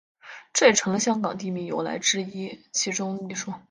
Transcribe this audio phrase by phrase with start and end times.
[0.51, 2.25] 这也成了香港地名由来之
[2.71, 3.53] 其中一说。